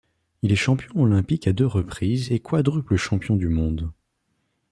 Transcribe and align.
Il 0.41 0.51
est 0.51 0.55
champion 0.55 0.99
olympique 0.99 1.47
à 1.47 1.53
deux 1.53 1.67
reprises 1.67 2.31
et 2.31 2.39
quadruple 2.39 2.95
champion 2.95 3.35
du 3.35 3.49
monde. 3.49 3.91